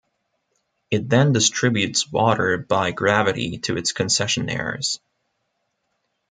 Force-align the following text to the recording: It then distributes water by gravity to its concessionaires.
It 0.89 1.09
then 1.09 1.31
distributes 1.31 2.11
water 2.11 2.57
by 2.57 2.89
gravity 2.89 3.59
to 3.59 3.77
its 3.77 3.93
concessionaires. 3.93 4.97